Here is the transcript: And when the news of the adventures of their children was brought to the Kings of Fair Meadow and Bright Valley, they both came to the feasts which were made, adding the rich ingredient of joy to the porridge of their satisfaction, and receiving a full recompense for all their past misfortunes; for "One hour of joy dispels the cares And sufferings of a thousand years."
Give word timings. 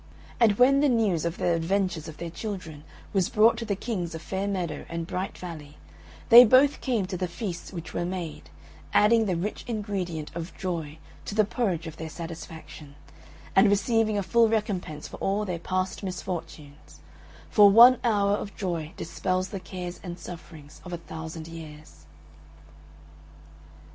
And 0.39 0.53
when 0.57 0.79
the 0.79 0.89
news 0.89 1.25
of 1.25 1.37
the 1.37 1.49
adventures 1.53 2.07
of 2.07 2.17
their 2.17 2.31
children 2.31 2.83
was 3.13 3.29
brought 3.29 3.55
to 3.57 3.65
the 3.65 3.75
Kings 3.75 4.15
of 4.15 4.23
Fair 4.23 4.47
Meadow 4.47 4.83
and 4.89 5.05
Bright 5.05 5.37
Valley, 5.37 5.77
they 6.29 6.43
both 6.43 6.81
came 6.81 7.05
to 7.05 7.15
the 7.17 7.27
feasts 7.27 7.71
which 7.71 7.93
were 7.93 8.03
made, 8.03 8.49
adding 8.93 9.27
the 9.27 9.35
rich 9.35 9.63
ingredient 9.67 10.31
of 10.33 10.57
joy 10.57 10.97
to 11.25 11.35
the 11.35 11.45
porridge 11.45 11.85
of 11.85 11.97
their 11.97 12.09
satisfaction, 12.09 12.95
and 13.55 13.69
receiving 13.69 14.17
a 14.17 14.23
full 14.23 14.49
recompense 14.49 15.07
for 15.07 15.17
all 15.17 15.45
their 15.45 15.59
past 15.59 16.01
misfortunes; 16.01 16.99
for 17.51 17.69
"One 17.69 17.99
hour 18.03 18.31
of 18.37 18.55
joy 18.57 18.93
dispels 18.97 19.49
the 19.49 19.59
cares 19.59 19.99
And 20.01 20.17
sufferings 20.17 20.81
of 20.83 20.93
a 20.93 20.97
thousand 20.97 21.47
years." 21.47 22.07